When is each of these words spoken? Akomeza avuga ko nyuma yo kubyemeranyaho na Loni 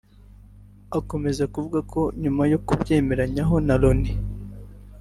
Akomeza 0.99 1.39
avuga 1.57 1.79
ko 1.91 2.01
nyuma 2.21 2.43
yo 2.51 2.59
kubyemeranyaho 2.67 3.55
na 3.65 3.75
Loni 3.81 4.11